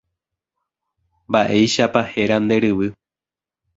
Mba'éichapa 1.29 2.01
héra 2.11 2.37
nde 2.41 2.55
ryvy. 2.63 2.87